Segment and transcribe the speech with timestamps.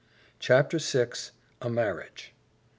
[0.39, 1.11] Chapter VI.
[1.61, 2.33] A Marriage!